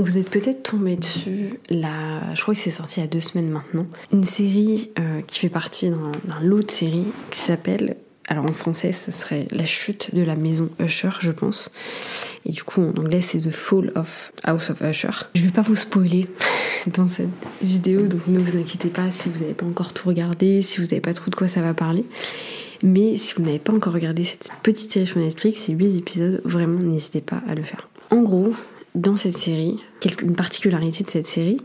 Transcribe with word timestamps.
vous 0.00 0.18
êtes 0.18 0.30
peut-être 0.30 0.62
tombé 0.62 0.96
dessus, 0.96 1.60
là, 1.68 2.34
je 2.34 2.42
crois 2.42 2.54
que 2.54 2.60
c'est 2.60 2.70
sorti 2.70 3.00
il 3.00 3.02
y 3.02 3.06
a 3.06 3.08
deux 3.08 3.20
semaines 3.20 3.50
maintenant, 3.50 3.86
une 4.12 4.24
série 4.24 4.90
euh, 4.98 5.20
qui 5.26 5.38
fait 5.38 5.48
partie 5.48 5.90
d'un 5.90 6.40
lot 6.42 6.62
de 6.62 6.70
séries 6.70 7.06
qui 7.30 7.38
s'appelle 7.38 7.96
alors 8.30 8.44
en 8.44 8.52
français, 8.52 8.92
ce 8.92 9.10
serait 9.10 9.48
La 9.50 9.64
chute 9.64 10.14
de 10.14 10.22
la 10.22 10.36
maison 10.36 10.70
Usher, 10.78 11.10
je 11.18 11.32
pense. 11.32 11.72
Et 12.46 12.52
du 12.52 12.62
coup, 12.62 12.80
en 12.80 12.90
anglais, 12.90 13.22
c'est 13.22 13.38
The 13.38 13.50
Fall 13.50 13.90
of 13.96 14.32
House 14.44 14.70
of 14.70 14.80
Usher. 14.82 15.26
Je 15.34 15.46
vais 15.46 15.50
pas 15.50 15.62
vous 15.62 15.74
spoiler 15.74 16.28
dans 16.94 17.08
cette 17.08 17.26
vidéo, 17.60 18.06
donc 18.06 18.20
ne 18.28 18.38
vous 18.38 18.56
inquiétez 18.56 18.88
pas 18.88 19.10
si 19.10 19.28
vous 19.28 19.40
n'avez 19.40 19.54
pas 19.54 19.66
encore 19.66 19.92
tout 19.92 20.08
regardé, 20.08 20.62
si 20.62 20.78
vous 20.78 20.84
n'avez 20.84 21.00
pas 21.00 21.12
trop 21.12 21.28
de 21.28 21.34
quoi 21.34 21.48
ça 21.48 21.60
va 21.60 21.74
parler. 21.74 22.04
Mais 22.84 23.16
si 23.16 23.34
vous 23.34 23.42
n'avez 23.42 23.58
pas 23.58 23.72
encore 23.72 23.94
regardé 23.94 24.22
cette 24.22 24.48
petite 24.62 24.92
série 24.92 25.08
sur 25.08 25.18
Netflix, 25.18 25.62
c'est 25.62 25.72
8 25.72 25.98
épisodes, 25.98 26.40
vraiment 26.44 26.78
n'hésitez 26.78 27.20
pas 27.20 27.42
à 27.48 27.56
le 27.56 27.62
faire. 27.62 27.88
En 28.10 28.22
gros, 28.22 28.54
dans 28.94 29.16
cette 29.16 29.36
série, 29.36 29.78
une 30.22 30.34
particularité 30.34 31.04
de 31.04 31.10
cette 31.10 31.26
série, 31.26 31.60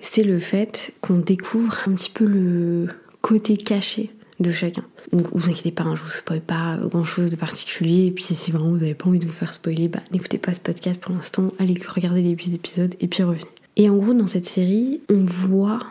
c'est 0.00 0.22
le 0.22 0.38
fait 0.38 0.92
qu'on 1.00 1.18
découvre 1.18 1.76
un 1.86 1.92
petit 1.92 2.10
peu 2.10 2.24
le 2.24 2.88
côté 3.20 3.56
caché 3.56 4.10
de 4.40 4.52
chacun. 4.52 4.84
Donc 5.12 5.28
vous 5.32 5.50
inquiétez 5.50 5.72
pas, 5.72 5.82
hein, 5.82 5.96
je 5.96 6.02
vous 6.02 6.10
spoil 6.10 6.40
pas 6.40 6.78
grand 6.84 7.04
chose 7.04 7.30
de 7.30 7.36
particulier. 7.36 8.06
Et 8.06 8.10
puis 8.10 8.24
si 8.24 8.50
vraiment 8.50 8.70
vous 8.70 8.78
n'avez 8.78 8.94
pas 8.94 9.08
envie 9.08 9.18
de 9.18 9.26
vous 9.26 9.32
faire 9.32 9.52
spoiler, 9.52 9.88
bah 9.88 10.00
n'écoutez 10.12 10.38
pas 10.38 10.54
ce 10.54 10.60
podcast 10.60 11.00
pour 11.00 11.14
l'instant, 11.14 11.52
allez 11.58 11.78
regarder 11.86 12.22
les 12.22 12.30
8 12.30 12.54
épisodes 12.54 12.94
et 13.00 13.08
puis 13.08 13.22
revenez. 13.22 13.44
Et 13.76 13.88
en 13.88 13.96
gros 13.96 14.14
dans 14.14 14.26
cette 14.26 14.46
série, 14.46 15.00
on 15.08 15.24
voit 15.24 15.86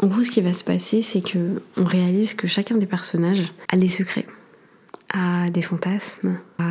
en 0.00 0.08
gros 0.08 0.22
ce 0.22 0.30
qui 0.30 0.40
va 0.40 0.52
se 0.52 0.64
passer, 0.64 1.02
c'est 1.02 1.20
que 1.20 1.62
on 1.76 1.84
réalise 1.84 2.34
que 2.34 2.46
chacun 2.46 2.76
des 2.76 2.86
personnages 2.86 3.52
a 3.68 3.76
des 3.76 3.88
secrets 3.88 4.26
à 5.12 5.50
des 5.50 5.62
fantasmes, 5.62 6.38
à 6.58 6.64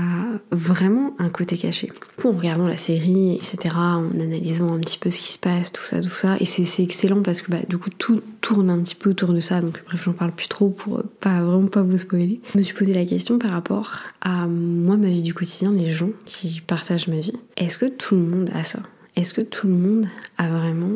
vraiment 0.52 1.16
un 1.20 1.30
côté 1.30 1.58
caché. 1.58 1.92
En 2.23 2.32
regardant 2.32 2.68
la 2.68 2.78
série, 2.78 3.36
etc., 3.36 3.76
en 3.76 4.09
analysant 4.09 4.73
un 4.73 4.80
petit 4.80 4.98
peu 4.98 5.12
ce 5.12 5.22
qui 5.22 5.32
se 5.32 5.40
passe, 5.40 5.72
tout 5.72 5.84
ça, 5.84 6.02
tout 6.02 6.08
ça, 6.08 6.36
et 6.40 6.46
c'est 6.46 6.84
excellent 6.84 7.22
parce 7.22 7.42
que 7.42 7.52
bah, 7.52 7.59
du 7.68 7.78
coup 7.78 7.90
tout 7.90 8.22
tourne 8.42 8.70
un 8.70 8.80
petit 8.80 8.95
peu 8.95 9.11
autour 9.11 9.34
de 9.34 9.39
ça, 9.39 9.61
donc 9.61 9.84
bref, 9.86 10.04
j'en 10.04 10.14
parle 10.14 10.31
plus 10.31 10.48
trop 10.48 10.70
pour 10.70 11.04
pas 11.20 11.42
vraiment 11.44 11.67
pas 11.67 11.84
vous 11.84 11.98
spoiler. 11.98 12.42
Je 12.54 12.58
me 12.58 12.64
suis 12.64 12.73
posé 12.73 12.94
la 12.94 13.06
question 13.06 13.39
par 13.39 13.52
rapport 13.52 14.00
à 14.22 14.48
moi, 14.48 14.98
ma 14.98 15.09
vie 15.09 15.23
du 15.23 15.34
quotidien, 15.34 15.72
les 15.72 15.92
gens 15.92 16.09
qui 16.26 16.61
partagent 16.66 17.08
ma 17.08 17.20
vie. 17.20 17.39
Est-ce 17.58 17.78
que 17.78 17.86
tout 17.86 18.16
le 18.16 18.23
monde 18.23 18.50
a 18.54 18.64
ça? 18.64 18.80
Est-ce 19.16 19.34
que 19.34 19.42
tout 19.42 19.67
le 19.67 19.73
monde 19.73 20.08
a 20.38 20.48
vraiment 20.48 20.94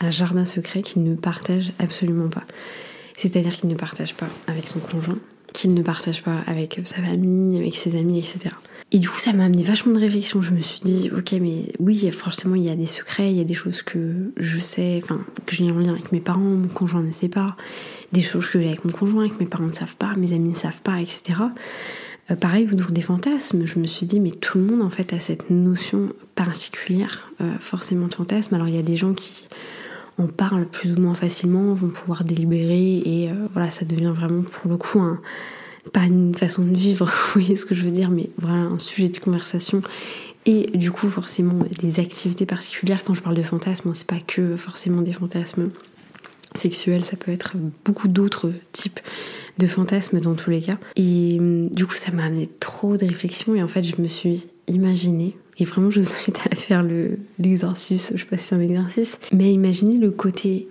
un 0.00 0.10
jardin 0.10 0.44
secret 0.44 0.82
qu'il 0.82 1.04
ne 1.04 1.14
partage 1.14 1.72
absolument 1.78 2.28
pas? 2.28 2.44
C'est-à-dire 3.16 3.54
qu'il 3.54 3.68
ne 3.68 3.74
partage 3.74 4.14
pas 4.14 4.28
avec 4.46 4.68
son 4.68 4.78
conjoint, 4.78 5.18
qu'il 5.52 5.74
ne 5.74 5.82
partage 5.82 6.22
pas 6.22 6.40
avec 6.46 6.80
sa 6.84 7.02
famille, 7.02 7.58
avec 7.58 7.74
ses 7.74 7.98
amis, 7.98 8.18
etc. 8.18 8.54
Et 8.90 8.98
du 8.98 9.08
coup, 9.08 9.18
ça 9.18 9.34
m'a 9.34 9.44
amené 9.44 9.62
vachement 9.62 9.92
de 9.92 10.00
réflexion. 10.00 10.40
Je 10.40 10.54
me 10.54 10.60
suis 10.60 10.80
dit, 10.80 11.10
ok, 11.14 11.32
mais 11.40 11.72
oui, 11.78 12.10
forcément, 12.10 12.54
il 12.54 12.62
y 12.62 12.70
a 12.70 12.76
des 12.76 12.86
secrets, 12.86 13.30
il 13.30 13.36
y 13.36 13.40
a 13.40 13.44
des 13.44 13.54
choses 13.54 13.82
que 13.82 14.32
je 14.38 14.58
sais, 14.58 15.00
enfin, 15.02 15.20
que 15.44 15.54
j'ai 15.54 15.70
en 15.70 15.78
lien 15.78 15.92
avec 15.92 16.10
mes 16.10 16.20
parents, 16.20 16.40
mon 16.40 16.68
conjoint 16.68 17.02
ne 17.02 17.12
sait 17.12 17.28
pas, 17.28 17.56
des 18.12 18.22
choses 18.22 18.46
que 18.46 18.58
j'ai 18.58 18.68
avec 18.68 18.84
mon 18.84 18.90
conjoint, 18.90 19.28
que 19.28 19.38
mes 19.40 19.46
parents 19.46 19.66
ne 19.66 19.72
savent 19.72 19.96
pas, 19.96 20.14
mes 20.16 20.32
amis 20.32 20.50
ne 20.50 20.54
savent 20.54 20.80
pas, 20.80 21.00
etc. 21.00 21.38
Euh, 22.30 22.36
pareil, 22.36 22.64
pour 22.64 22.90
des 22.90 23.02
fantasmes, 23.02 23.66
je 23.66 23.78
me 23.78 23.86
suis 23.86 24.06
dit, 24.06 24.20
mais 24.20 24.30
tout 24.30 24.56
le 24.56 24.64
monde, 24.64 24.80
en 24.80 24.90
fait, 24.90 25.12
a 25.12 25.20
cette 25.20 25.50
notion 25.50 26.14
particulière, 26.34 27.30
euh, 27.42 27.52
forcément 27.60 28.06
de 28.06 28.14
fantasme. 28.14 28.54
Alors, 28.54 28.68
il 28.68 28.74
y 28.74 28.78
a 28.78 28.82
des 28.82 28.96
gens 28.96 29.12
qui 29.12 29.46
en 30.18 30.26
parlent 30.26 30.66
plus 30.66 30.92
ou 30.92 31.00
moins 31.00 31.14
facilement, 31.14 31.72
vont 31.72 31.88
pouvoir 31.88 32.24
délibérer, 32.24 33.02
et 33.04 33.30
euh, 33.30 33.34
voilà, 33.52 33.70
ça 33.70 33.84
devient 33.84 34.12
vraiment, 34.14 34.42
pour 34.42 34.70
le 34.70 34.76
coup, 34.76 35.00
pas 35.92 36.02
une 36.02 36.34
façon 36.34 36.64
de 36.64 36.74
vivre, 36.74 37.06
vous 37.34 37.40
voyez 37.40 37.56
ce 37.56 37.66
que 37.66 37.74
je 37.74 37.84
veux 37.84 37.90
dire, 37.90 38.10
mais 38.10 38.30
voilà 38.38 38.58
un 38.58 38.78
sujet 38.78 39.08
de 39.08 39.18
conversation. 39.18 39.80
Et 40.46 40.66
du 40.74 40.90
coup, 40.90 41.08
forcément, 41.08 41.58
des 41.82 42.00
activités 42.00 42.46
particulières. 42.46 43.04
Quand 43.04 43.12
je 43.12 43.22
parle 43.22 43.36
de 43.36 43.42
fantasmes, 43.42 43.92
c'est 43.94 44.06
pas 44.06 44.20
que 44.26 44.56
forcément 44.56 45.02
des 45.02 45.12
fantasmes 45.12 45.68
sexuels, 46.54 47.04
ça 47.04 47.16
peut 47.16 47.30
être 47.30 47.52
beaucoup 47.84 48.08
d'autres 48.08 48.52
types 48.72 49.00
de 49.58 49.66
fantasmes 49.66 50.20
dans 50.20 50.34
tous 50.34 50.50
les 50.50 50.62
cas. 50.62 50.78
Et 50.96 51.36
hum, 51.38 51.68
du 51.68 51.86
coup, 51.86 51.94
ça 51.94 52.12
m'a 52.12 52.24
amené 52.24 52.48
trop 52.60 52.96
de 52.96 53.04
réflexions 53.04 53.54
et 53.54 53.62
en 53.62 53.68
fait, 53.68 53.82
je 53.82 54.00
me 54.00 54.08
suis 54.08 54.46
imaginée, 54.68 55.36
et 55.58 55.64
vraiment, 55.64 55.90
je 55.90 56.00
vous 56.00 56.12
invite 56.12 56.40
à 56.50 56.54
faire 56.54 56.84
l'exercice, 57.38 58.12
je 58.14 58.20
sais 58.20 58.28
pas 58.28 58.38
si 58.38 58.46
c'est 58.46 58.54
un 58.54 58.60
exercice, 58.60 59.18
mais 59.32 59.52
imaginez 59.52 59.98
le 59.98 60.10
côté 60.10 60.68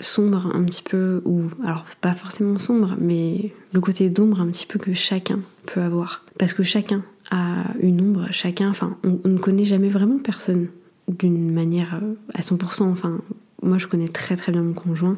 sombre 0.00 0.50
un 0.54 0.64
petit 0.64 0.82
peu, 0.82 1.22
ou 1.24 1.42
alors 1.64 1.84
pas 2.00 2.14
forcément 2.14 2.58
sombre, 2.58 2.96
mais 2.98 3.52
le 3.72 3.80
côté 3.80 4.08
d'ombre 4.08 4.40
un 4.40 4.46
petit 4.48 4.66
peu 4.66 4.78
que 4.78 4.94
chacun 4.94 5.40
peut 5.66 5.82
avoir. 5.82 6.24
Parce 6.38 6.54
que 6.54 6.62
chacun 6.62 7.02
a 7.30 7.64
une 7.80 8.00
ombre, 8.00 8.26
chacun, 8.30 8.70
enfin, 8.70 8.96
on, 9.04 9.28
ne 9.28 9.38
connaît 9.38 9.64
jamais 9.64 9.88
vraiment 9.88 10.18
personne 10.18 10.68
d'une 11.08 11.52
manière 11.52 12.00
euh, 12.02 12.14
à 12.34 12.40
100%. 12.40 12.84
Enfin, 12.84 13.20
moi 13.62 13.78
je 13.78 13.86
connais 13.86 14.08
très 14.08 14.36
très 14.36 14.50
bien 14.50 14.62
mon 14.62 14.72
conjoint, 14.72 15.16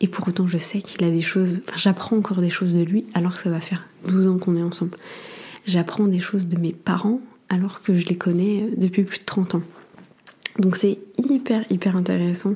et 0.00 0.06
pour 0.06 0.28
autant 0.28 0.46
je 0.46 0.58
sais 0.58 0.80
qu'il 0.82 1.02
a 1.04 1.10
des 1.10 1.22
choses, 1.22 1.60
enfin 1.66 1.76
j'apprends 1.76 2.16
encore 2.16 2.40
des 2.40 2.50
choses 2.50 2.72
de 2.72 2.82
lui 2.82 3.06
alors 3.14 3.32
que 3.32 3.42
ça 3.42 3.50
va 3.50 3.60
faire 3.60 3.86
12 4.06 4.26
ans 4.28 4.38
qu'on 4.38 4.56
est 4.56 4.62
ensemble. 4.62 4.96
J'apprends 5.66 6.06
des 6.06 6.20
choses 6.20 6.46
de 6.46 6.56
mes 6.58 6.72
parents 6.72 7.20
alors 7.50 7.82
que 7.82 7.94
je 7.94 8.06
les 8.06 8.16
connais 8.16 8.62
euh, 8.62 8.70
depuis 8.76 9.02
plus 9.02 9.18
de 9.18 9.24
30 9.24 9.56
ans. 9.56 9.62
Donc 10.58 10.76
c'est 10.76 10.98
hyper 11.18 11.64
hyper 11.70 11.96
intéressant 11.96 12.54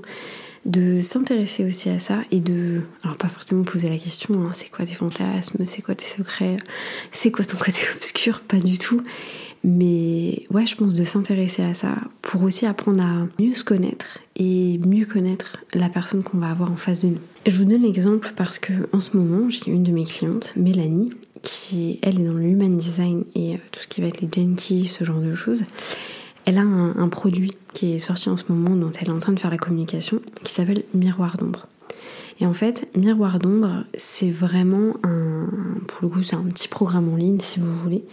de 0.64 1.02
s'intéresser 1.02 1.64
aussi 1.64 1.90
à 1.90 1.98
ça 1.98 2.20
et 2.30 2.40
de, 2.40 2.80
alors 3.02 3.16
pas 3.16 3.28
forcément 3.28 3.64
poser 3.64 3.90
la 3.90 3.98
question, 3.98 4.46
hein, 4.46 4.50
c'est 4.54 4.70
quoi 4.70 4.86
tes 4.86 4.94
fantasmes, 4.94 5.64
c'est 5.66 5.82
quoi 5.82 5.94
tes 5.94 6.06
secrets, 6.06 6.56
c'est 7.12 7.30
quoi 7.30 7.44
ton 7.44 7.58
côté 7.58 7.82
obscur, 7.94 8.40
pas 8.40 8.58
du 8.58 8.78
tout. 8.78 9.02
Mais 9.66 10.46
ouais, 10.50 10.66
je 10.66 10.76
pense 10.76 10.92
de 10.92 11.04
s'intéresser 11.04 11.62
à 11.62 11.72
ça 11.72 11.96
pour 12.20 12.42
aussi 12.42 12.66
apprendre 12.66 13.02
à 13.02 13.26
mieux 13.42 13.54
se 13.54 13.64
connaître 13.64 14.18
et 14.36 14.78
mieux 14.78 15.06
connaître 15.06 15.56
la 15.72 15.88
personne 15.88 16.22
qu'on 16.22 16.36
va 16.36 16.50
avoir 16.50 16.70
en 16.70 16.76
face 16.76 17.00
de 17.00 17.08
nous. 17.08 17.20
Je 17.46 17.58
vous 17.58 17.64
donne 17.64 17.82
l'exemple 17.82 18.32
parce 18.36 18.58
que 18.58 18.72
en 18.92 19.00
ce 19.00 19.16
moment, 19.16 19.48
j'ai 19.48 19.70
une 19.70 19.82
de 19.82 19.90
mes 19.90 20.04
clientes, 20.04 20.52
Mélanie, 20.56 21.14
qui 21.44 22.00
elle 22.02 22.20
est 22.20 22.24
dans 22.24 22.32
le 22.32 22.76
design 22.76 23.24
et 23.36 23.54
euh, 23.54 23.58
tout 23.70 23.80
ce 23.80 23.86
qui 23.86 24.00
va 24.00 24.08
être 24.08 24.20
les 24.20 24.28
genki, 24.28 24.86
ce 24.86 25.04
genre 25.04 25.20
de 25.20 25.36
choses 25.36 25.62
elle 26.46 26.58
a 26.58 26.62
un, 26.62 27.08
produit 27.08 27.52
qui 27.72 27.94
est 27.94 27.98
sorti 27.98 28.28
en 28.28 28.36
ce 28.36 28.44
moment 28.48 28.76
dont 28.76 28.90
elle 29.00 29.08
est 29.08 29.12
en 29.12 29.18
train 29.18 29.32
de 29.32 29.40
faire 29.40 29.50
la 29.50 29.58
communication 29.58 30.20
qui 30.42 30.52
s'appelle 30.52 30.84
Miroir 30.92 31.36
d'ombre. 31.38 31.66
Et 32.40 32.46
en 32.46 32.52
fait, 32.52 32.90
Miroir 32.96 33.38
d'ombre, 33.38 33.84
c'est 33.96 34.30
vraiment 34.30 34.96
un, 35.04 35.48
pour 35.86 36.02
le 36.02 36.08
coup, 36.08 36.22
c'est 36.22 36.36
un 36.36 36.42
petit 36.42 36.68
programme 36.68 37.12
en 37.12 37.16
ligne 37.16 37.38
si 37.38 37.60
vous 37.60 37.74
voulez, 37.78 38.04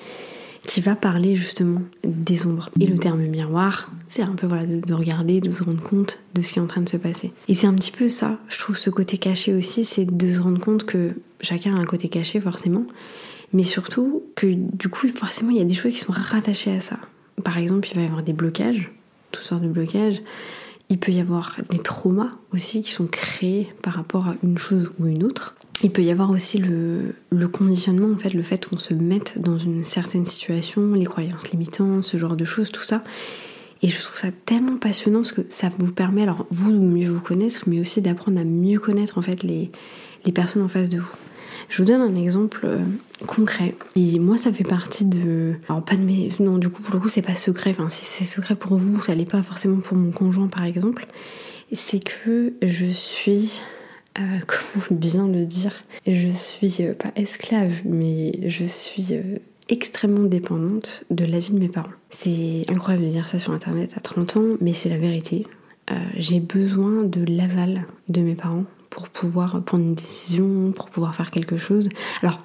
qui 0.66 0.82
va 0.82 0.96
parler 0.96 1.36
justement 1.36 1.82
des 2.04 2.46
ombres. 2.46 2.70
Et 2.80 2.86
le 2.86 2.98
terme 2.98 3.22
miroir, 3.22 3.92
c'est 4.08 4.22
un 4.22 4.34
peu 4.34 4.48
voilà 4.48 4.66
de, 4.66 4.94
regarder, 4.94 5.42
de 5.42 5.52
se 5.52 5.64
rendre 5.64 5.82
compte 5.82 6.20
de 6.34 6.42
ce 6.42 6.54
qui 6.54 6.60
est 6.60 6.62
en 6.62 6.68
train 6.68 6.82
de 6.82 6.90
se 6.90 6.98
passer. 6.98 7.32
Et 7.48 7.56
c'est 7.56 7.68
un 7.68 7.74
petit 7.74 7.92
peu 7.92 8.10
ça, 8.10 8.38
je 8.48 8.60
trouve 8.60 8.78
ce 8.78 8.90
côté 8.90 9.18
caché 9.18 9.54
aussi, 9.54 9.84
c'est 9.84 10.06
de 10.06 10.34
se 10.34 10.40
rendre 10.40 10.60
compte 10.60 10.86
que 10.86 11.16
chacun 11.42 11.76
a 11.76 11.80
un 11.80 11.86
côté 11.86 12.10
caché 12.10 12.40
forcément, 12.40 12.86
mais 13.54 13.64
surtout 13.64 14.24
que 14.36 14.48
du 14.48 14.90
coup 14.90 15.08
forcément 15.10 15.50
il 15.50 15.58
y 15.58 15.62
a 15.62 15.66
des 15.66 15.74
choses 15.74 15.94
qui 15.94 16.00
sont 16.00 16.14
rattachées 16.14 16.76
à 16.76 16.80
ça. 16.80 17.00
Par 17.44 17.58
exemple, 17.58 17.88
il 17.92 17.96
va 17.96 18.04
y 18.04 18.06
avoir 18.06 18.24
des 18.24 18.34
blocages, 18.34 18.92
toutes 19.32 19.44
sortes 19.44 19.64
de 19.64 19.68
blocages. 19.68 20.22
Il 20.90 21.00
peut 21.00 21.12
y 21.12 21.22
avoir 21.22 21.56
des 21.70 21.80
traumas 21.80 22.32
aussi 22.54 22.82
qui 22.82 22.92
sont 22.92 23.08
créés 23.08 23.74
par 23.82 23.94
rapport 23.94 24.28
à 24.28 24.36
une 24.44 24.58
chose 24.58 24.92
ou 25.00 25.08
une 25.08 25.24
autre. 25.24 25.56
Il 25.84 25.92
peut 25.92 26.03
y 26.03 26.12
avoir 26.12 26.30
aussi 26.30 26.59
le, 26.59 27.47
conditionnement, 27.47 28.14
en 28.14 28.18
fait, 28.18 28.34
le 28.34 28.44
fait 28.44 28.68
qu'on 28.68 28.78
se 28.78 28.94
mette 28.94 29.42
dans 29.42 29.58
une 29.58 29.84
certaine 29.84 30.25
situation, 30.25 30.94
les 30.94 31.06
croyances 31.06 31.50
limitantes, 31.52 32.03
ce 32.03 32.18
genre 32.18 32.36
de 32.36 32.46
choses, 32.46 32.72
tout 32.72 32.84
ça. 32.84 33.03
Et 33.81 33.88
je 33.88 34.00
trouve 34.00 34.20
ça 34.20 34.28
tellement 34.46 34.78
passionnant 34.78 35.20
parce 35.20 35.31
que 35.31 35.41
ça 35.50 35.70
vous 35.80 35.91
permet, 35.91 36.22
alors 36.22 36.46
vous, 36.52 36.72
de 36.72 36.78
mieux 36.78 37.09
vous 37.09 37.22
connaître, 37.22 37.64
mais 37.66 37.80
aussi 37.80 38.00
d'apprendre 38.02 38.40
à 38.40 38.44
mieux 38.44 38.80
connaître 38.80 39.18
en 39.18 39.24
fait 39.24 39.41
les 39.41 39.72
personnes 40.31 40.62
en 40.62 40.68
face 40.68 40.90
de 40.90 41.00
vous. 41.00 41.12
Je 41.72 41.78
vous 41.78 41.86
donne 41.86 42.02
un 42.02 42.16
exemple 42.16 42.66
euh, 42.66 42.80
concret. 43.28 43.75
Et 43.96 44.20
moi, 44.20 44.38
ça 44.38 44.52
fait 44.52 44.66
partie 44.66 45.06
de. 45.06 45.53
Alors, 45.70 45.81
pas 45.84 45.96
de 45.96 46.02
mes. 46.02 46.30
Non, 46.41 46.58
du 46.58 46.68
coup, 46.68 46.81
pour 46.81 46.94
le 46.94 47.00
coup, 47.00 47.08
c'est 47.08 47.22
pas 47.22 47.34
secret. 47.34 47.70
Enfin, 47.70 47.88
si 47.88 48.03
c'est 48.03 48.25
secret 48.25 48.56
pour 48.56 48.75
vous, 48.75 49.02
ça 49.02 49.16
l'est 49.16 49.30
pas 49.30 49.41
forcément 49.41 49.78
pour 49.78 49.96
mon 49.96 50.12
conjoint, 50.12 50.47
par 50.47 50.66
exemple. 50.66 51.08
C'est 51.72 52.03
que 52.03 52.53
je 52.61 52.88
suis. 52.88 53.61
Euh, 54.19 54.22
comment 54.47 54.99
bien 54.99 55.28
le 55.28 55.46
dire 55.46 55.73
Je 56.08 56.29
suis 56.29 56.78
euh, 56.81 56.93
pas 56.93 57.11
esclave, 57.16 57.81
mais 57.85 58.49
je 58.49 58.66
suis. 58.66 59.13
extrêmement 59.69 60.23
dépendante 60.23 61.03
de 61.09 61.25
l'avis 61.25 61.53
de 61.53 61.59
mes 61.59 61.69
parents. 61.69 61.91
C'est 62.09 62.66
incroyable 62.67 63.05
de 63.05 63.11
dire 63.11 63.28
ça 63.28 63.40
sur 63.40 63.53
internet 63.53 63.93
à 63.96 64.02
30 64.02 64.37
ans, 64.37 64.49
mais 64.59 64.73
c'est 64.73 64.90
la 64.90 64.97
vérité. 64.97 65.47
j'ai 66.17 66.40
besoin 66.40 67.03
de 67.03 67.23
l'aval 67.25 67.85
de 68.09 68.22
mes 68.22 68.35
parents 68.35 68.66
pour 68.91 69.09
pouvoir 69.09 69.63
prendre 69.63 69.85
une 69.85 69.96
décision, 69.96 70.72
pour 70.73 70.90
pouvoir 70.90 71.16
faire 71.16 71.31
quelque 71.31 71.58
chose. 71.58 71.90
Alors, 72.22 72.37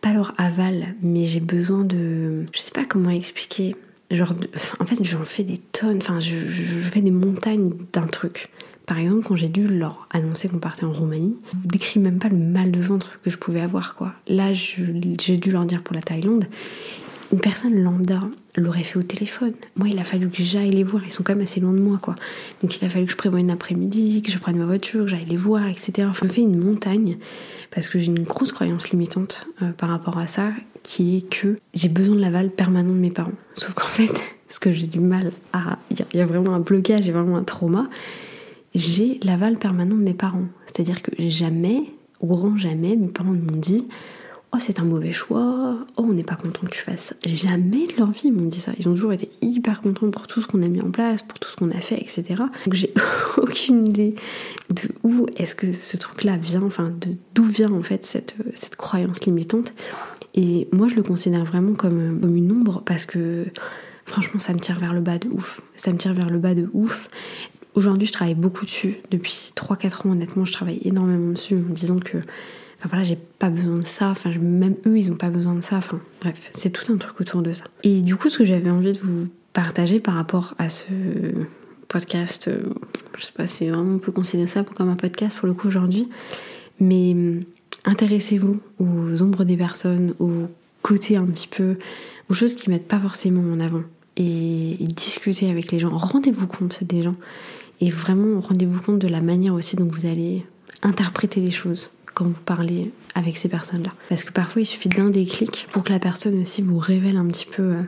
pas 0.00 0.14
leur 0.14 0.32
aval, 0.38 0.94
mais 1.02 1.26
j'ai 1.26 1.40
besoin 1.40 1.84
de... 1.84 2.46
Je 2.54 2.60
sais 2.60 2.70
pas 2.70 2.84
comment 2.84 3.10
expliquer. 3.10 3.76
Genre, 4.10 4.32
en 4.80 4.86
fait, 4.86 5.02
j'en 5.04 5.24
fais 5.24 5.42
des 5.42 5.58
tonnes, 5.58 5.98
enfin, 5.98 6.18
je, 6.20 6.34
fais 6.34 7.02
des 7.02 7.10
montagnes 7.10 7.72
d'un 7.92 8.06
truc. 8.06 8.48
Par 8.88 8.98
exemple, 8.98 9.22
quand 9.28 9.36
j'ai 9.36 9.50
dû 9.50 9.68
leur 9.68 10.08
annoncer 10.10 10.48
qu'on 10.48 10.58
partait 10.58 10.84
en 10.84 10.92
Roumanie, 10.92 11.36
je 11.52 11.58
vous 11.58 11.68
décris 11.68 12.00
même 12.00 12.18
pas 12.18 12.30
le 12.30 12.38
mal 12.38 12.70
de 12.70 12.80
ventre 12.80 13.20
que 13.22 13.28
je 13.28 13.36
pouvais 13.36 13.60
avoir, 13.60 13.94
quoi. 13.94 14.14
Là, 14.26 14.54
j'ai 14.54 15.36
dû 15.36 15.50
leur 15.50 15.66
dire 15.66 15.82
pour 15.82 15.94
la 15.94 16.00
Thaïlande. 16.00 16.46
une 17.30 17.40
personne 17.40 17.78
lambda 17.78 18.22
l'aurait 18.56 18.82
fait 18.82 18.98
au 18.98 19.02
téléphone. 19.02 19.52
Moi, 19.76 19.88
il 19.88 19.98
a 19.98 20.04
fallu 20.04 20.30
que 20.30 20.42
j'aille 20.42 20.70
les 20.70 20.84
voir. 20.84 21.02
Ils 21.04 21.10
sont 21.10 21.22
quand 21.22 21.34
même 21.34 21.44
assez 21.44 21.60
loin 21.60 21.72
de 21.72 21.78
moi, 21.78 21.98
quoi. 22.00 22.14
Donc, 22.62 22.80
il 22.80 22.84
a 22.86 22.88
fallu 22.88 23.04
que 23.04 23.12
je 23.12 23.16
prévoie 23.18 23.40
une 23.40 23.50
après-midi, 23.50 24.22
que 24.22 24.32
je 24.32 24.38
prenne 24.38 24.56
ma 24.56 24.64
voiture, 24.64 25.02
que 25.04 25.10
j'aille 25.10 25.26
les 25.26 25.36
voir, 25.36 25.68
etc. 25.68 26.08
Enfin, 26.08 26.26
je 26.26 26.32
fais 26.32 26.40
une 26.40 26.58
montagne 26.58 27.18
parce 27.70 27.90
que 27.90 27.98
j'ai 27.98 28.06
une 28.06 28.22
grosse 28.22 28.52
croyance 28.52 28.88
limitante 28.88 29.46
euh, 29.60 29.70
par 29.72 29.90
rapport 29.90 30.16
à 30.16 30.26
ça, 30.26 30.50
qui 30.82 31.18
est 31.18 31.28
que 31.28 31.58
j'ai 31.74 31.90
besoin 31.90 32.16
de 32.16 32.22
l'aval 32.22 32.48
permanent 32.48 32.88
de 32.94 32.98
mes 32.98 33.10
parents. 33.10 33.32
Sauf 33.52 33.74
qu'en 33.74 33.84
fait, 33.86 34.38
ce 34.48 34.58
que 34.58 34.72
j'ai 34.72 34.86
du 34.86 35.00
mal 35.00 35.30
à. 35.52 35.76
Il 35.90 36.18
y, 36.18 36.22
a 36.22 36.26
vraiment 36.26 36.54
un 36.54 36.60
blocage, 36.60 37.00
il 37.00 37.08
y 37.08 37.10
a 37.10 37.12
vraiment 37.12 37.36
un 37.36 37.44
trauma. 37.44 37.90
J'ai 38.74 39.18
l'aval 39.22 39.58
permanent 39.58 39.94
de 39.94 40.02
mes 40.02 40.14
parents. 40.14 40.46
C'est-à-dire 40.66 41.02
que 41.02 41.10
jamais, 41.18 41.84
au 42.20 42.26
grand 42.26 42.56
jamais, 42.56 42.96
mes 42.96 43.08
parents 43.08 43.32
m'ont 43.32 43.56
dit 43.56 43.88
Oh, 44.54 44.56
c'est 44.58 44.80
un 44.80 44.84
mauvais 44.84 45.12
choix, 45.12 45.76
oh, 45.98 46.04
on 46.08 46.14
n'est 46.14 46.24
pas 46.24 46.34
content 46.34 46.66
que 46.66 46.70
tu 46.70 46.80
fasses 46.80 47.12
ça. 47.12 47.14
Jamais 47.26 47.86
de 47.86 47.98
leur 47.98 48.10
vie 48.10 48.22
ils 48.24 48.32
m'ont 48.32 48.48
dit 48.48 48.60
ça. 48.60 48.72
Ils 48.78 48.88
ont 48.88 48.94
toujours 48.94 49.12
été 49.12 49.30
hyper 49.42 49.82
contents 49.82 50.10
pour 50.10 50.26
tout 50.26 50.40
ce 50.40 50.46
qu'on 50.46 50.62
a 50.62 50.68
mis 50.68 50.80
en 50.80 50.90
place, 50.90 51.22
pour 51.22 51.38
tout 51.38 51.50
ce 51.50 51.56
qu'on 51.56 51.70
a 51.70 51.80
fait, 51.80 51.96
etc. 51.96 52.24
Donc 52.64 52.72
j'ai 52.72 52.94
aucune 53.36 53.86
idée 53.86 54.14
de 54.70 54.88
où 55.02 55.26
est-ce 55.36 55.54
que 55.54 55.72
ce 55.72 55.98
truc-là 55.98 56.38
vient, 56.38 56.62
enfin 56.62 56.94
d'où 57.34 57.44
vient 57.44 57.72
en 57.72 57.82
fait 57.82 58.06
cette, 58.06 58.36
cette 58.54 58.76
croyance 58.76 59.22
limitante. 59.26 59.74
Et 60.34 60.66
moi 60.72 60.88
je 60.88 60.94
le 60.94 61.02
considère 61.02 61.44
vraiment 61.44 61.74
comme, 61.74 62.18
comme 62.18 62.34
une 62.34 62.50
ombre 62.50 62.82
parce 62.86 63.04
que 63.04 63.44
franchement 64.06 64.40
ça 64.40 64.54
me 64.54 64.60
tire 64.60 64.78
vers 64.78 64.94
le 64.94 65.02
bas 65.02 65.18
de 65.18 65.28
ouf. 65.28 65.60
Ça 65.76 65.92
me 65.92 65.98
tire 65.98 66.14
vers 66.14 66.30
le 66.30 66.38
bas 66.38 66.54
de 66.54 66.70
ouf. 66.72 67.10
Aujourd'hui 67.74 68.06
je 68.06 68.12
travaille 68.12 68.34
beaucoup 68.34 68.64
dessus. 68.64 68.98
Depuis 69.10 69.52
3-4 69.56 70.06
ans 70.06 70.12
honnêtement 70.12 70.44
je 70.44 70.52
travaille 70.52 70.80
énormément 70.84 71.32
dessus 71.32 71.56
en 71.56 71.72
disant 71.72 71.98
que 71.98 72.18
Enfin 72.78 72.90
voilà, 72.90 73.02
j'ai 73.02 73.16
pas 73.16 73.50
besoin 73.50 73.76
de 73.76 73.84
ça. 73.84 74.10
Enfin, 74.10 74.30
même 74.38 74.76
eux, 74.86 74.96
ils 74.96 75.10
ont 75.10 75.16
pas 75.16 75.30
besoin 75.30 75.54
de 75.54 75.60
ça. 75.60 75.76
Enfin, 75.76 76.00
bref, 76.20 76.50
c'est 76.54 76.70
tout 76.70 76.92
un 76.92 76.96
truc 76.96 77.20
autour 77.20 77.42
de 77.42 77.52
ça. 77.52 77.64
Et 77.82 78.02
du 78.02 78.14
coup, 78.14 78.28
ce 78.28 78.38
que 78.38 78.44
j'avais 78.44 78.70
envie 78.70 78.92
de 78.92 78.98
vous 78.98 79.26
partager 79.52 79.98
par 79.98 80.14
rapport 80.14 80.54
à 80.58 80.68
ce 80.68 80.84
podcast, 81.88 82.46
euh, 82.46 82.60
je 83.16 83.24
sais 83.24 83.32
pas 83.32 83.48
si 83.48 83.68
vraiment 83.68 83.94
on 83.94 83.98
peut 83.98 84.12
considérer 84.12 84.46
ça 84.46 84.62
comme 84.62 84.88
un 84.88 84.96
podcast 84.96 85.36
pour 85.36 85.48
le 85.48 85.54
coup 85.54 85.66
aujourd'hui, 85.66 86.08
mais 86.78 87.12
hum, 87.12 87.40
intéressez-vous 87.84 88.60
aux 88.78 89.22
ombres 89.22 89.42
des 89.42 89.56
personnes, 89.56 90.14
aux 90.20 90.46
côtés 90.82 91.16
un 91.16 91.26
petit 91.26 91.48
peu, 91.48 91.78
aux 92.30 92.34
choses 92.34 92.54
qui 92.54 92.70
mettent 92.70 92.86
pas 92.86 93.00
forcément 93.00 93.42
en 93.52 93.58
avant. 93.58 93.82
Et, 94.18 94.82
et 94.82 94.86
discutez 94.86 95.50
avec 95.50 95.72
les 95.72 95.78
gens, 95.78 95.96
rendez-vous 95.96 96.46
compte 96.46 96.84
des 96.84 97.02
gens. 97.02 97.14
Et 97.80 97.88
vraiment, 97.88 98.40
rendez-vous 98.40 98.82
compte 98.82 98.98
de 98.98 99.08
la 99.08 99.20
manière 99.20 99.54
aussi 99.54 99.76
dont 99.76 99.88
vous 99.90 100.04
allez 100.04 100.44
interpréter 100.82 101.40
les 101.40 101.50
choses 101.50 101.92
quand 102.14 102.26
vous 102.26 102.42
parlez 102.42 102.90
avec 103.14 103.36
ces 103.36 103.48
personnes-là. 103.48 103.92
Parce 104.08 104.24
que 104.24 104.32
parfois 104.32 104.62
il 104.62 104.66
suffit 104.66 104.88
d'un 104.88 105.10
déclic 105.10 105.68
pour 105.72 105.84
que 105.84 105.92
la 105.92 106.00
personne 106.00 106.40
aussi 106.40 106.62
vous 106.62 106.78
révèle 106.78 107.16
un 107.16 107.26
petit 107.26 107.46
peu. 107.46 107.62
Euh, 107.62 107.82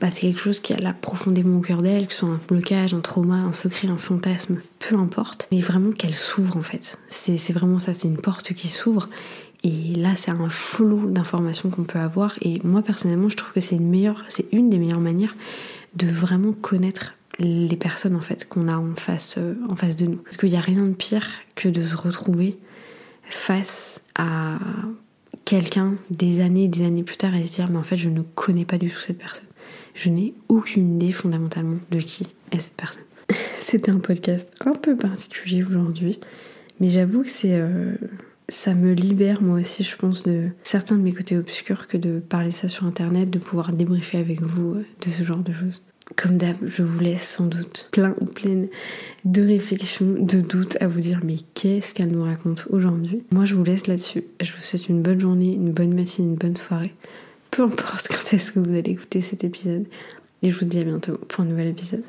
bah, 0.00 0.10
c'est 0.10 0.22
quelque 0.22 0.40
chose 0.40 0.60
qui 0.60 0.72
a 0.72 0.78
là 0.78 0.94
profondément 0.94 1.58
au 1.58 1.60
cœur 1.60 1.82
d'elle, 1.82 2.06
que 2.06 2.14
ce 2.14 2.20
soit 2.20 2.30
un 2.30 2.40
blocage, 2.48 2.94
un 2.94 3.00
trauma, 3.00 3.36
un 3.36 3.52
secret, 3.52 3.88
un 3.88 3.98
fantasme, 3.98 4.60
peu 4.78 4.96
importe. 4.96 5.46
Mais 5.52 5.60
vraiment 5.60 5.92
qu'elle 5.92 6.14
s'ouvre 6.14 6.56
en 6.56 6.62
fait. 6.62 6.98
C'est 7.08 7.52
vraiment 7.52 7.78
ça, 7.78 7.92
c'est 7.92 8.08
une 8.08 8.16
porte 8.16 8.54
qui 8.54 8.68
s'ouvre. 8.68 9.10
Et 9.62 9.94
là, 9.94 10.14
c'est 10.14 10.30
un 10.30 10.48
flot 10.48 11.10
d'informations 11.10 11.70
qu'on 11.70 11.84
peut 11.84 11.98
avoir. 11.98 12.36
Et 12.40 12.60
moi, 12.64 12.82
personnellement, 12.82 13.28
je 13.28 13.36
trouve 13.36 13.52
que 13.52 13.60
c'est 13.60 13.76
une 13.76 13.90
des 14.70 14.78
meilleures 14.78 15.00
manières 15.00 15.34
de 15.94 16.06
vraiment 16.06 16.52
connaître 16.52 17.14
les 17.40 17.76
personnes 17.76 18.16
en 18.16 18.20
fait 18.20 18.48
qu'on 18.48 18.68
a 18.68 18.76
en 18.76 18.94
face, 18.94 19.36
euh, 19.38 19.54
en 19.68 19.76
face 19.76 19.96
de 19.96 20.06
nous. 20.06 20.18
Parce 20.18 20.36
qu'il 20.36 20.50
n'y 20.50 20.56
a 20.56 20.60
rien 20.60 20.84
de 20.84 20.92
pire 20.92 21.26
que 21.54 21.68
de 21.68 21.84
se 21.84 21.96
retrouver 21.96 22.58
face 23.24 24.02
à 24.14 24.58
quelqu'un 25.44 25.94
des 26.10 26.42
années 26.42 26.64
et 26.64 26.68
des 26.68 26.84
années 26.84 27.02
plus 27.02 27.16
tard 27.16 27.34
et 27.34 27.46
se 27.46 27.54
dire 27.54 27.70
mais 27.70 27.78
en 27.78 27.82
fait 27.82 27.96
je 27.96 28.08
ne 28.08 28.20
connais 28.20 28.64
pas 28.64 28.78
du 28.78 28.90
tout 28.90 28.98
cette 28.98 29.18
personne. 29.18 29.46
Je 29.94 30.10
n'ai 30.10 30.34
aucune 30.48 30.96
idée 30.96 31.12
fondamentalement 31.12 31.78
de 31.90 32.00
qui 32.00 32.26
est 32.52 32.58
cette 32.58 32.76
personne. 32.76 33.04
C'était 33.56 33.90
un 33.90 33.98
podcast 33.98 34.50
un 34.64 34.72
peu 34.72 34.96
particulier 34.96 35.64
aujourd'hui, 35.64 36.20
mais 36.78 36.88
j'avoue 36.88 37.22
que 37.22 37.30
c'est 37.30 37.54
euh, 37.54 37.94
ça 38.50 38.74
me 38.74 38.92
libère 38.92 39.40
moi 39.42 39.60
aussi 39.60 39.84
je 39.84 39.96
pense 39.96 40.22
de 40.24 40.48
certains 40.62 40.96
de 40.96 41.00
mes 41.00 41.12
côtés 41.12 41.38
obscurs 41.38 41.86
que 41.86 41.96
de 41.96 42.18
parler 42.18 42.50
ça 42.50 42.68
sur 42.68 42.84
internet, 42.84 43.30
de 43.30 43.38
pouvoir 43.38 43.72
débriefer 43.72 44.18
avec 44.18 44.42
vous 44.42 44.74
euh, 44.74 44.84
de 45.04 45.10
ce 45.10 45.22
genre 45.22 45.38
de 45.38 45.52
choses. 45.52 45.82
Comme 46.16 46.36
d'hab, 46.36 46.56
je 46.64 46.82
vous 46.82 46.98
laisse 46.98 47.22
sans 47.22 47.46
doute 47.46 47.88
plein 47.92 48.16
ou 48.20 48.24
pleine 48.24 48.68
de 49.24 49.42
réflexions, 49.42 50.16
de 50.18 50.40
doutes 50.40 50.76
à 50.80 50.88
vous 50.88 51.00
dire 51.00 51.20
mais 51.24 51.36
qu'est-ce 51.54 51.94
qu'elle 51.94 52.10
nous 52.10 52.24
raconte 52.24 52.66
aujourd'hui? 52.70 53.22
Moi 53.30 53.44
je 53.44 53.54
vous 53.54 53.64
laisse 53.64 53.86
là-dessus. 53.86 54.24
Je 54.40 54.52
vous 54.52 54.60
souhaite 54.60 54.88
une 54.88 55.02
bonne 55.02 55.20
journée, 55.20 55.54
une 55.54 55.72
bonne 55.72 55.94
matinée, 55.94 56.28
une 56.28 56.36
bonne 56.36 56.56
soirée. 56.56 56.94
Peu 57.50 57.62
importe 57.62 58.08
quand 58.10 58.34
est-ce 58.34 58.52
que 58.52 58.58
vous 58.58 58.74
allez 58.74 58.90
écouter 58.90 59.22
cet 59.22 59.44
épisode. 59.44 59.86
Et 60.42 60.50
je 60.50 60.58
vous 60.58 60.64
dis 60.64 60.80
à 60.80 60.84
bientôt 60.84 61.18
pour 61.28 61.42
un 61.42 61.46
nouvel 61.46 61.68
épisode. 61.68 62.02